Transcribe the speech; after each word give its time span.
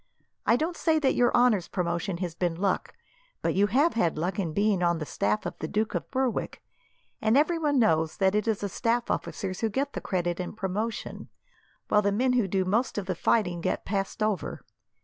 I 0.47 0.55
don't 0.55 0.75
say 0.75 0.97
that 0.97 1.13
your 1.13 1.31
honour's 1.37 1.67
promotion 1.67 2.17
has 2.25 2.33
been 2.33 2.55
luck, 2.55 2.95
but 3.43 3.53
you 3.53 3.67
have 3.67 3.93
had 3.93 4.17
luck 4.17 4.39
in 4.39 4.51
being 4.51 4.81
on 4.81 4.97
the 4.97 5.05
staff 5.05 5.45
of 5.45 5.53
the 5.59 5.67
Duke 5.67 5.93
of 5.93 6.09
Berwick, 6.09 6.63
and 7.21 7.37
everyone 7.37 7.77
knows 7.77 8.17
that 8.17 8.33
it 8.33 8.47
is 8.47 8.61
the 8.61 8.67
staff 8.69 9.11
officers 9.11 9.59
who 9.59 9.69
get 9.69 9.93
the 9.93 10.01
credit 10.01 10.39
and 10.39 10.57
promotion, 10.57 11.29
while 11.87 12.01
the 12.01 12.11
men 12.11 12.33
who 12.33 12.47
do 12.47 12.65
most 12.65 12.97
of 12.97 13.05
the 13.05 13.13
fighting 13.13 13.61
get 13.61 13.85
passed 13.85 14.23
over. 14.23 14.61